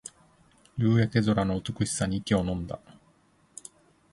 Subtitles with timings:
[0.77, 2.79] 夕焼け空の美しさに息をのんだ